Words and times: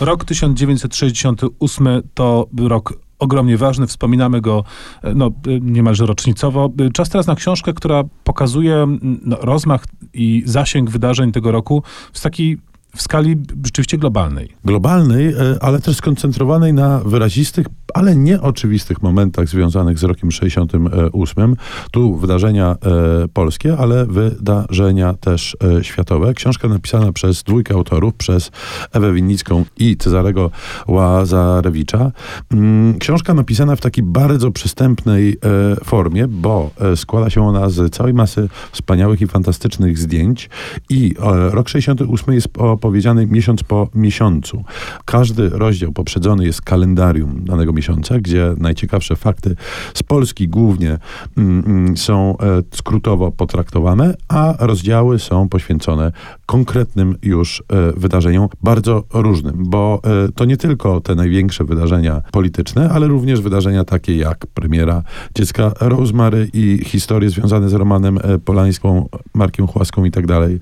Rok 0.00 0.24
1968 0.24 2.02
to 2.14 2.46
rok 2.58 2.92
ogromnie 3.18 3.56
ważny, 3.56 3.86
wspominamy 3.86 4.40
go 4.40 4.64
e, 5.02 5.14
no, 5.14 5.26
e, 5.26 5.30
niemalże 5.60 6.06
rocznicowo. 6.06 6.70
E, 6.80 6.90
czas 6.90 7.08
teraz 7.08 7.26
na 7.26 7.34
książkę, 7.34 7.72
która 7.72 8.04
pokazuje 8.24 8.86
no, 9.02 9.36
rozmach 9.40 9.84
i 10.14 10.42
zasięg 10.46 10.90
wydarzeń 10.90 11.32
tego 11.32 11.52
roku 11.52 11.82
w 12.12 12.20
takiej 12.20 12.58
w 12.96 13.02
skali 13.02 13.36
rzeczywiście 13.64 13.98
globalnej. 13.98 14.52
Globalnej, 14.64 15.34
ale 15.60 15.80
też 15.80 15.96
skoncentrowanej 15.96 16.72
na 16.72 16.98
wyrazistych, 16.98 17.66
ale 17.94 18.16
nieoczywistych 18.16 19.02
momentach 19.02 19.48
związanych 19.48 19.98
z 19.98 20.04
rokiem 20.04 20.30
68. 20.30 21.56
Tu 21.90 22.16
wydarzenia 22.16 22.76
e, 23.24 23.28
polskie, 23.28 23.76
ale 23.78 24.06
wydarzenia 24.06 25.14
też 25.14 25.56
e, 25.78 25.84
światowe. 25.84 26.34
Książka 26.34 26.68
napisana 26.68 27.12
przez 27.12 27.42
dwójkę 27.42 27.74
autorów, 27.74 28.14
przez 28.14 28.50
Ewę 28.92 29.12
Winnicką 29.12 29.64
i 29.76 29.96
Cezarego 29.96 30.50
Łazarewicza. 30.88 32.12
Mm, 32.52 32.98
książka 32.98 33.34
napisana 33.34 33.76
w 33.76 33.80
takiej 33.80 34.04
bardzo 34.04 34.50
przystępnej 34.50 35.38
e, 35.72 35.84
formie, 35.84 36.28
bo 36.28 36.70
e, 36.80 36.96
składa 36.96 37.30
się 37.30 37.48
ona 37.48 37.68
z 37.68 37.94
całej 37.94 38.14
masy 38.14 38.48
wspaniałych 38.72 39.20
i 39.20 39.26
fantastycznych 39.26 39.98
zdjęć 39.98 40.50
i 40.90 41.14
e, 41.18 41.50
rok 41.50 41.68
68 41.68 42.34
jest 42.34 42.48
opowiedziany 42.86 43.26
miesiąc 43.26 43.62
po 43.62 43.88
miesiącu. 43.94 44.64
Każdy 45.04 45.48
rozdział 45.48 45.92
poprzedzony 45.92 46.44
jest 46.44 46.62
kalendarium 46.62 47.44
danego 47.44 47.72
miesiąca, 47.72 48.18
gdzie 48.18 48.54
najciekawsze 48.58 49.16
fakty 49.16 49.56
z 49.94 50.02
Polski 50.02 50.48
głównie 50.48 50.98
mm, 51.36 51.64
mm, 51.66 51.96
są 51.96 52.38
e, 52.38 52.62
skrótowo 52.74 53.32
potraktowane, 53.32 54.14
a 54.28 54.54
rozdziały 54.58 55.18
są 55.18 55.48
poświęcone 55.48 56.12
konkretnym 56.46 57.16
już 57.22 57.62
e, 57.68 57.92
wydarzeniom, 57.92 58.48
bardzo 58.62 59.04
różnym, 59.12 59.54
bo 59.58 60.00
e, 60.04 60.32
to 60.32 60.44
nie 60.44 60.56
tylko 60.56 61.00
te 61.00 61.14
największe 61.14 61.64
wydarzenia 61.64 62.22
polityczne, 62.32 62.90
ale 62.90 63.06
również 63.06 63.40
wydarzenia 63.40 63.84
takie 63.84 64.16
jak 64.16 64.46
premiera 64.46 65.02
dziecka 65.34 65.72
Rosemary 65.80 66.50
i 66.52 66.80
historie 66.84 67.30
związane 67.30 67.68
z 67.68 67.72
Romanem 67.72 68.18
Polańską, 68.44 69.08
Markiem 69.34 69.66
Chłaską 69.66 70.04
i 70.04 70.10
tak 70.10 70.26
dalej. 70.26 70.60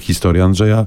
Historia 0.00 0.44
Andrzeja 0.44 0.86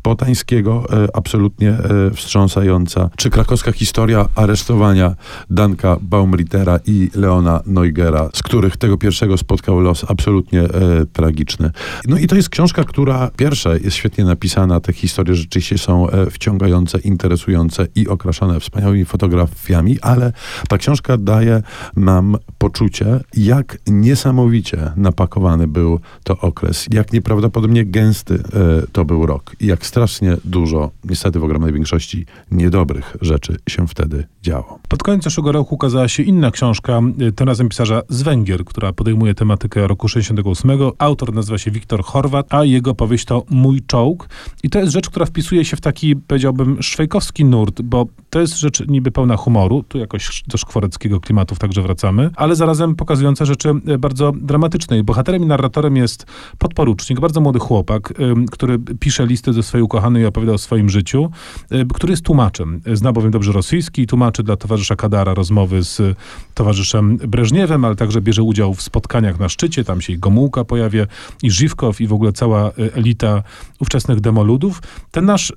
Szpotańskiego, 0.00 0.84
absolutnie 1.14 1.76
wstrząsająca. 2.14 3.10
Czy 3.16 3.30
krakowska 3.30 3.72
historia 3.72 4.28
aresztowania 4.34 5.14
Danka 5.50 5.96
Baumrittera 6.00 6.78
i 6.86 7.10
Leona 7.14 7.60
Neugera, 7.66 8.28
z 8.34 8.42
których 8.42 8.76
tego 8.76 8.98
pierwszego 8.98 9.38
spotkał 9.38 9.80
los 9.80 10.04
absolutnie 10.08 10.62
e, 10.62 10.68
tragiczny. 11.12 11.70
No 12.08 12.18
i 12.18 12.26
to 12.26 12.36
jest 12.36 12.48
książka, 12.48 12.84
która 12.84 13.30
pierwsze 13.36 13.78
jest 13.78 13.96
świetnie 13.96 14.24
napisana, 14.24 14.80
te 14.80 14.92
historie 14.92 15.34
rzeczywiście 15.34 15.78
są 15.78 16.10
e, 16.10 16.30
wciągające, 16.30 16.98
interesujące 16.98 17.86
i 17.94 18.08
okraszone 18.08 18.60
wspaniałymi 18.60 19.04
fotografiami, 19.04 20.00
ale 20.00 20.32
ta 20.68 20.78
książka 20.78 21.16
daje 21.16 21.62
nam 21.96 22.36
poczucie, 22.58 23.20
jak 23.36 23.78
niesamowicie 23.86 24.92
napakowany 24.96 25.66
był 25.66 26.00
to 26.24 26.38
okres, 26.38 26.86
jak 26.90 27.12
nieprawdopodobnie 27.12 27.84
gęsty 27.84 28.34
e, 28.34 28.86
to 28.92 29.04
był 29.04 29.26
rok 29.26 29.56
i 29.60 29.66
jak 29.66 29.84
strasznie 29.90 30.36
dużo, 30.44 30.90
niestety 31.04 31.38
w 31.38 31.44
ogromnej 31.44 31.72
większości, 31.72 32.26
niedobrych 32.50 33.16
rzeczy 33.20 33.56
się 33.68 33.88
wtedy 33.88 34.26
działo. 34.42 34.78
Pod 34.88 35.02
koniec 35.02 35.24
zeszłego 35.24 35.52
roku 35.52 35.74
ukazała 35.74 36.08
się 36.08 36.22
inna 36.22 36.50
książka, 36.50 37.00
y, 37.28 37.32
tym 37.32 37.46
razem 37.46 37.68
pisarza 37.68 38.02
z 38.08 38.22
Węgier, 38.22 38.64
która 38.64 38.92
podejmuje 38.92 39.34
tematykę 39.34 39.86
roku 39.86 40.08
68. 40.08 40.70
Autor 40.98 41.34
nazywa 41.34 41.58
się 41.58 41.70
Wiktor 41.70 42.04
Horvat, 42.04 42.54
a 42.54 42.64
jego 42.64 42.94
powieść 42.94 43.24
to 43.24 43.44
Mój 43.50 43.82
czołg. 43.86 44.28
I 44.62 44.70
to 44.70 44.78
jest 44.78 44.92
rzecz, 44.92 45.10
która 45.10 45.26
wpisuje 45.26 45.64
się 45.64 45.76
w 45.76 45.80
taki, 45.80 46.16
powiedziałbym, 46.16 46.82
szwejkowski 46.82 47.44
nurt, 47.44 47.82
bo 47.82 48.06
to 48.30 48.40
jest 48.40 48.58
rzecz 48.58 48.88
niby 48.88 49.10
pełna 49.10 49.36
humoru, 49.36 49.82
tu 49.82 49.98
jakoś 49.98 50.42
do 50.46 50.58
szkworeckiego 50.58 51.20
klimatów 51.20 51.58
także 51.58 51.82
wracamy, 51.82 52.30
ale 52.36 52.56
zarazem 52.56 52.94
pokazująca 52.94 53.44
rzeczy 53.44 53.68
y, 53.88 53.98
bardzo 53.98 54.32
dramatyczne. 54.32 55.02
Bohaterem 55.04 55.42
i 55.42 55.46
narratorem 55.46 55.96
jest 55.96 56.26
podporucznik, 56.58 57.20
bardzo 57.20 57.40
młody 57.40 57.58
chłopak, 57.58 58.12
który 58.50 58.78
pisze 58.78 59.26
listy 59.26 59.52
do 59.52 59.62
swojej 59.62 59.82
ukochanej 59.82 60.22
i 60.22 60.26
opowiada 60.26 60.52
o 60.52 60.58
swoim 60.58 60.88
życiu, 60.88 61.30
y, 61.72 61.86
który 61.94 62.12
jest 62.12 62.24
tłumaczem. 62.24 62.80
Zna 62.94 63.12
bowiem 63.12 63.30
dobrze 63.30 63.52
rosyjski 63.52 64.02
i 64.02 64.06
tłumaczy 64.06 64.42
dla 64.42 64.56
towarzysza 64.56 64.96
Kadara 64.96 65.34
rozmowy 65.34 65.82
z 65.82 66.18
towarzyszem 66.54 67.16
Breżniewem, 67.16 67.84
ale 67.84 67.96
także 67.96 68.20
bierze 68.20 68.42
udział 68.42 68.74
w 68.74 68.82
spotkaniach 68.82 69.40
na 69.40 69.48
szczycie, 69.48 69.84
tam 69.84 70.00
się 70.00 70.12
i 70.12 70.18
Gomułka 70.18 70.64
pojawia, 70.64 71.06
i 71.42 71.50
Żywkow, 71.50 72.00
i 72.00 72.06
w 72.06 72.12
ogóle 72.12 72.32
cała 72.32 72.68
e, 72.68 72.72
elita 72.94 73.42
ówczesnych 73.80 74.20
demoludów. 74.20 74.82
Ten 75.10 75.24
nasz 75.24 75.50
e, 75.50 75.54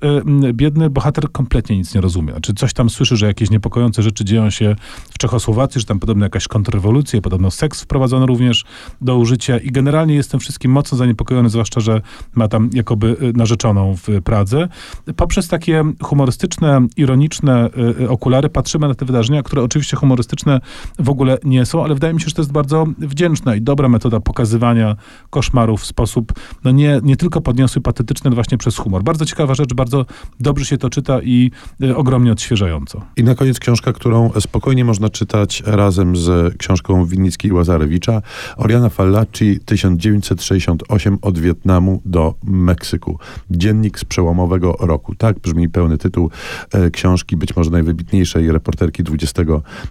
biedny 0.52 0.90
bohater 0.90 1.32
kompletnie 1.32 1.76
nic 1.76 1.94
nie 1.94 2.00
rozumie. 2.00 2.32
Znaczy 2.32 2.54
coś 2.64 2.72
tam 2.72 2.90
słyszy, 2.90 3.16
że 3.16 3.26
jakieś 3.26 3.50
niepokojące 3.50 4.02
rzeczy 4.02 4.24
dzieją 4.24 4.50
się 4.50 4.76
w 5.10 5.18
Czechosłowacji, 5.18 5.80
że 5.80 5.86
tam 5.86 5.98
podobno 5.98 6.26
jakaś 6.26 6.48
kontrrewolucja, 6.48 7.20
podobno 7.20 7.50
seks 7.50 7.82
wprowadzono 7.82 8.26
również 8.26 8.64
do 9.00 9.16
użycia 9.16 9.58
i 9.58 9.70
generalnie 9.70 10.14
jestem 10.14 10.40
wszystkim 10.40 10.72
mocno 10.72 10.98
zaniepokojony, 10.98 11.48
zwłaszcza, 11.48 11.80
że 11.80 12.00
ma 12.34 12.48
tam 12.48 12.70
jakoby 12.72 13.16
e, 13.20 13.38
narzeczoną 13.38 13.96
w 13.96 14.22
Pradze. 14.24 14.68
Poprzez 15.16 15.48
takie 15.48 15.84
humorystyczne, 16.02 16.86
ironiczne 16.96 17.70
okulary 18.08 18.48
patrzymy 18.48 18.88
na 18.88 18.94
te 18.94 19.04
wydarzenia, 19.04 19.42
które 19.42 19.62
oczywiście 19.62 19.96
humorystyczne 19.96 20.60
w 20.98 21.08
ogóle 21.08 21.38
nie 21.44 21.66
są, 21.66 21.84
ale 21.84 21.94
wydaje 21.94 22.14
mi 22.14 22.20
się, 22.20 22.28
że 22.28 22.34
to 22.34 22.42
jest 22.42 22.52
bardzo 22.52 22.86
wdzięczna 22.98 23.54
i 23.54 23.62
dobra 23.62 23.88
metoda 23.88 24.20
pokazywania 24.20 24.96
koszmarów 25.30 25.80
w 25.80 25.86
sposób 25.86 26.32
no 26.64 26.70
nie, 26.70 27.00
nie 27.02 27.16
tylko 27.16 27.40
podniosły, 27.40 27.82
patetyczny, 27.82 28.30
właśnie 28.30 28.58
przez 28.58 28.76
humor. 28.76 29.02
Bardzo 29.02 29.26
ciekawa 29.26 29.54
rzecz, 29.54 29.74
bardzo 29.74 30.06
dobrze 30.40 30.64
się 30.64 30.78
to 30.78 30.90
czyta 30.90 31.22
i 31.22 31.50
y, 31.82 31.96
ogromnie 31.96 32.32
odświeżająco. 32.54 33.00
I 33.16 33.24
na 33.24 33.34
koniec 33.34 33.58
książka, 33.58 33.92
którą 33.92 34.30
spokojnie 34.40 34.84
można 34.84 35.08
czytać 35.08 35.62
razem 35.66 36.16
z 36.16 36.56
książką 36.56 37.06
Winnicki 37.06 37.48
i 37.48 37.52
Łazarewicza. 37.52 38.22
Oriana 38.56 38.88
Fallaci, 38.88 39.60
1968 39.64 41.18
od 41.22 41.38
Wietnamu 41.38 42.02
do 42.04 42.34
Meksyku. 42.44 43.18
Dziennik 43.50 43.98
z 43.98 44.04
przełomowego 44.04 44.76
roku. 44.80 45.14
Tak 45.14 45.38
brzmi 45.38 45.68
pełny 45.68 45.98
tytuł 45.98 46.30
e, 46.72 46.90
książki, 46.90 47.36
być 47.36 47.56
może 47.56 47.70
najwybitniejszej 47.70 48.52
reporterki 48.52 49.02
XX 49.12 49.50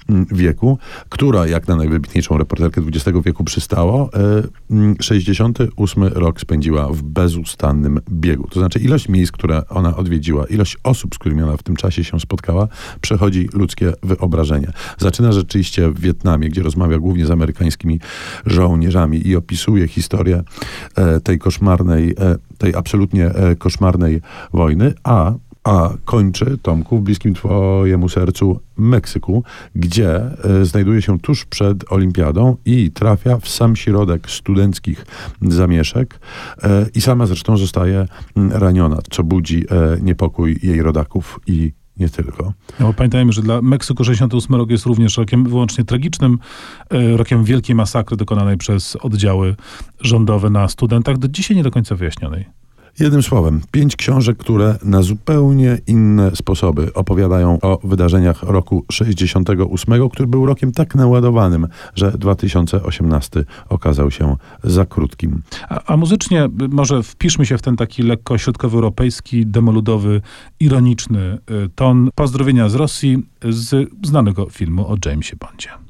mm, 0.10 0.26
wieku, 0.32 0.78
która, 1.10 1.48
jak 1.48 1.68
na 1.68 1.76
najwybitniejszą 1.76 2.38
reporterkę 2.38 2.82
XX 2.88 3.20
wieku 3.26 3.44
przystało, 3.44 4.10
68 5.02 6.04
e, 6.04 6.08
mm, 6.08 6.20
rok 6.20 6.42
spędziła 6.42 6.88
w 6.88 7.02
bezustannym 7.02 8.00
biegu. 8.12 8.48
To 8.48 8.60
znaczy 8.60 8.80
ilość 8.80 9.10
miejsc, 9.10 9.32
które 9.32 9.68
ona 9.70 9.98
odwiedziła, 9.98 10.46
ilość 10.46 10.78
osób, 10.84 11.16
z 11.16 11.18
którymi 11.18 11.42
ona 11.42 11.58
w 11.58 11.64
tym 11.64 11.76
czasie 11.76 12.04
się 12.04 12.20
spotkała, 12.20 12.53
przechodzi 13.02 13.50
ludzkie 13.54 13.94
wyobrażenie. 14.04 14.72
Zaczyna 14.98 15.32
rzeczywiście 15.32 15.90
w 15.90 16.00
Wietnamie, 16.00 16.50
gdzie 16.50 16.64
rozmawia 16.64 17.00
głównie 17.00 17.26
z 17.26 17.32
amerykańskimi 17.32 18.00
żołnierzami 18.46 19.28
i 19.28 19.36
opisuje 19.36 19.88
historię 19.88 20.44
e, 20.96 21.20
tej 21.20 21.40
koszmarnej, 21.40 22.16
e, 22.20 22.36
tej 22.58 22.76
absolutnie 22.76 23.32
koszmarnej 23.58 24.22
wojny, 24.54 24.94
a 25.04 25.34
a 25.64 25.90
kończy, 26.06 26.58
Tomku, 26.62 26.98
w 26.98 27.02
bliskim 27.02 27.34
twojemu 27.34 28.10
sercu 28.10 28.60
Meksyku, 28.78 29.44
gdzie 29.76 30.16
e, 30.16 30.66
znajduje 30.66 31.02
się 31.02 31.20
tuż 31.20 31.46
przed 31.46 31.92
olimpiadą 31.92 32.56
i 32.66 32.92
trafia 32.92 33.38
w 33.38 33.50
sam 33.50 33.76
środek 33.76 34.30
studenckich 34.30 35.06
zamieszek 35.42 36.20
e, 36.64 36.86
i 36.96 37.02
sama 37.02 37.26
zresztą 37.26 37.58
zostaje 37.58 38.08
raniona, 38.36 38.98
co 39.12 39.24
budzi 39.24 39.66
e, 39.70 39.98
niepokój 40.02 40.60
jej 40.64 40.82
rodaków 40.82 41.40
i 41.48 41.72
nie 41.98 42.10
tylko. 42.10 42.54
No, 42.80 42.94
pamiętajmy, 42.94 43.32
że 43.32 43.42
dla 43.42 43.62
Meksyku 43.62 44.04
68 44.04 44.56
rok 44.56 44.70
jest 44.70 44.86
również 44.86 45.18
rokiem 45.18 45.44
wyłącznie 45.44 45.84
tragicznym, 45.84 46.40
rokiem 47.16 47.44
wielkiej 47.44 47.76
masakry 47.76 48.18
dokonanej 48.18 48.58
przez 48.58 48.96
oddziały 48.96 49.56
rządowe 50.00 50.50
na 50.50 50.68
studentach, 50.68 51.18
do 51.18 51.28
dzisiaj 51.28 51.58
nie 51.58 51.64
do 51.64 51.72
końca 51.72 51.96
wyjaśnionej. 51.96 52.46
Jednym 53.00 53.24
słowem, 53.24 53.62
pięć 53.72 53.96
książek, 53.96 54.38
które 54.38 54.76
na 54.84 55.02
zupełnie 55.02 55.78
inne 55.88 56.36
sposoby 56.36 56.94
opowiadają 56.94 57.60
o 57.62 57.80
wydarzeniach 57.84 58.44
roku 58.44 58.86
68, 58.92 60.10
który 60.10 60.28
był 60.28 60.46
rokiem 60.46 60.72
tak 60.72 60.96
naładowanym, 60.96 61.68
że 61.96 62.12
2018 62.12 63.46
okazał 63.70 64.12
się 64.12 64.36
za 64.64 64.86
krótkim. 64.86 65.42
A, 65.70 65.94
a 65.94 65.98
muzycznie 65.98 66.50
może 66.70 67.04
wpiszmy 67.04 67.46
się 67.46 67.58
w 67.58 67.62
ten 67.62 67.76
taki 67.76 68.04
lekko 68.04 68.38
środkowoeuropejski, 68.38 69.46
demoludowy, 69.46 70.22
ironiczny 70.60 71.38
y, 71.66 71.70
ton 71.76 72.10
pozdrowienia 72.16 72.70
z 72.70 72.76
Rosji 72.76 73.24
z 73.50 73.90
znanego 74.04 74.46
filmu 74.50 74.88
o 74.88 74.96
Jamesie 75.06 75.36
Bondzie. 75.36 75.83